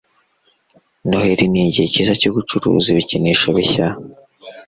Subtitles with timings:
[1.07, 3.87] Noheri ni igihe cyiza cyo gucuruza ibikinisho bishya.